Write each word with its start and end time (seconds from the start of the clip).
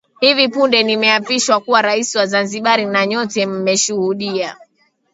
hivi 0.19 0.47
punde 0.47 0.83
nimeapishwa 0.83 1.59
kuwa 1.59 1.81
rais 1.81 2.15
wa 2.15 2.25
zanzibar 2.27 2.85
na 2.85 3.05
nyote 3.05 3.45
mmeshuhudia 3.45 4.57